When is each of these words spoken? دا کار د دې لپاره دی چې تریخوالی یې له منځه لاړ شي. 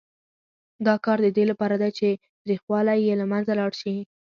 دا 0.85 0.95
کار 1.05 1.17
د 1.23 1.27
دې 1.37 1.43
لپاره 1.51 1.75
دی 1.81 1.89
چې 1.97 2.07
تریخوالی 2.43 2.97
یې 3.07 3.13
له 3.21 3.25
منځه 3.31 3.51
لاړ 3.59 3.71
شي. 3.81 3.95